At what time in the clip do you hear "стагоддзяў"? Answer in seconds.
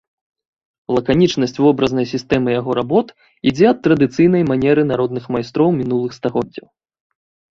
6.21-6.67